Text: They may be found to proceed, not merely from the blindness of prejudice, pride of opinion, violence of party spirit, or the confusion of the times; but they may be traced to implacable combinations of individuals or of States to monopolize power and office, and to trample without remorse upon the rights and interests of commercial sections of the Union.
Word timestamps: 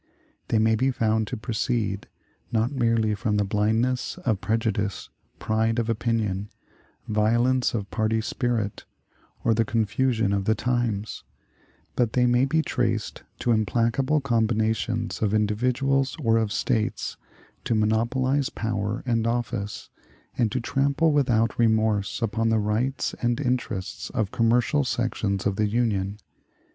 They 0.47 0.57
may 0.57 0.73
be 0.73 0.89
found 0.89 1.27
to 1.27 1.37
proceed, 1.37 2.07
not 2.51 2.71
merely 2.71 3.13
from 3.13 3.37
the 3.37 3.43
blindness 3.43 4.17
of 4.25 4.41
prejudice, 4.41 5.11
pride 5.37 5.77
of 5.77 5.91
opinion, 5.91 6.49
violence 7.07 7.75
of 7.75 7.91
party 7.91 8.19
spirit, 8.19 8.85
or 9.43 9.53
the 9.53 9.63
confusion 9.63 10.33
of 10.33 10.45
the 10.45 10.55
times; 10.55 11.23
but 11.95 12.13
they 12.13 12.25
may 12.25 12.45
be 12.45 12.63
traced 12.63 13.21
to 13.41 13.51
implacable 13.51 14.21
combinations 14.21 15.21
of 15.21 15.35
individuals 15.35 16.17
or 16.19 16.37
of 16.37 16.51
States 16.51 17.15
to 17.65 17.75
monopolize 17.75 18.49
power 18.49 19.03
and 19.05 19.27
office, 19.27 19.91
and 20.35 20.51
to 20.51 20.59
trample 20.59 21.11
without 21.11 21.59
remorse 21.59 22.23
upon 22.23 22.49
the 22.49 22.57
rights 22.57 23.13
and 23.21 23.39
interests 23.39 24.09
of 24.09 24.31
commercial 24.31 24.83
sections 24.83 25.45
of 25.45 25.57
the 25.57 25.67
Union. 25.67 26.17